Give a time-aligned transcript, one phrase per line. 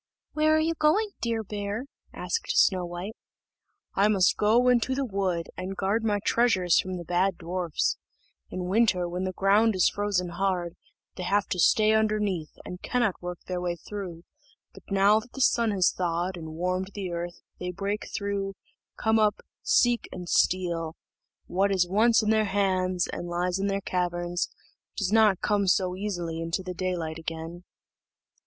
[0.33, 3.15] "Where are you going, dear Bear?" asked Snow white.
[3.93, 7.97] "I must go into the wood, and guard my treasures from the bad dwarfs;
[8.49, 10.73] in winter, when the ground is frozen hard,
[11.17, 14.23] they have to stay underneath, and cannot work their way through,
[14.73, 18.55] but now that the sun has thawed and warmed the earth, they break through,
[18.97, 20.95] come up, seek, and steal:
[21.45, 24.49] what is once in their hands, and lies in their caverns,
[24.97, 27.63] does not come so easily into daylight again."